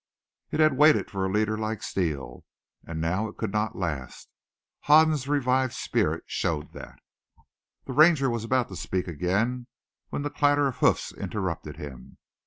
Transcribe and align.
It 0.49 0.59
had 0.59 0.77
waited 0.77 1.11
for 1.11 1.23
a 1.25 1.31
leader 1.31 1.55
like 1.55 1.83
Steele, 1.83 2.43
and 2.87 2.99
now 2.99 3.27
it 3.27 3.37
could 3.37 3.51
not 3.51 3.75
last. 3.77 4.31
Hoden's 4.85 5.27
revived 5.27 5.73
spirit 5.73 6.23
showed 6.25 6.73
that. 6.73 6.97
The 7.85 7.93
ranger 7.93 8.27
was 8.27 8.43
about 8.43 8.69
to 8.69 8.75
speak 8.75 9.07
again 9.07 9.67
when 10.09 10.23
the 10.23 10.31
clatter 10.31 10.65
of 10.65 10.77
hoofs 10.77 11.13
interrupted 11.13 11.77
him. 11.77 12.17